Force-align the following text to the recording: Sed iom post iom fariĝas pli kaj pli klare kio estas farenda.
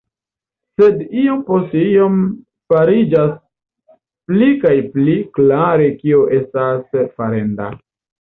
Sed 0.83 1.01
iom 1.23 1.41
post 1.49 1.75
iom 1.79 2.15
fariĝas 2.73 3.35
pli 4.31 4.47
kaj 4.63 4.73
pli 4.95 5.19
klare 5.37 5.91
kio 5.99 6.23
estas 6.39 6.97
farenda. 7.21 7.69